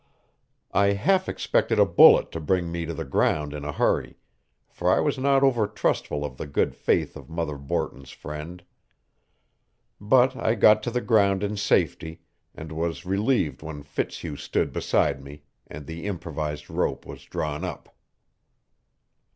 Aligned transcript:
I 0.73 0.93
half 0.93 1.29
expected 1.29 1.77
a 1.77 1.85
bullet 1.85 2.31
to 2.31 2.39
bring 2.39 2.71
me 2.71 2.87
to 2.87 2.93
the 2.95 3.05
ground 3.05 3.53
in 3.53 3.63
a 3.63 3.71
hurry, 3.71 4.17
for 4.67 4.91
I 4.91 4.99
was 4.99 5.19
not 5.19 5.43
over 5.43 5.67
trustful 5.67 6.25
of 6.25 6.37
the 6.37 6.47
good 6.47 6.73
faith 6.75 7.15
of 7.15 7.29
Mother 7.29 7.55
Borton's 7.55 8.09
friend. 8.09 8.63
But 9.99 10.35
I 10.35 10.55
got 10.55 10.81
to 10.81 10.89
the 10.89 11.01
ground 11.01 11.43
in 11.43 11.55
safety, 11.55 12.21
and 12.55 12.71
was 12.71 13.05
relieved 13.05 13.61
when 13.61 13.83
Fitzhugh 13.83 14.37
stood 14.37 14.73
beside 14.73 15.23
me, 15.23 15.43
and 15.67 15.85
the 15.85 16.07
improvised 16.07 16.67
rope 16.67 17.05
was 17.05 17.23
drawn 17.25 17.63
up. 17.63 17.95